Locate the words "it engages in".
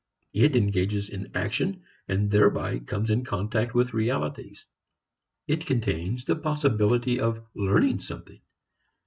0.33-1.29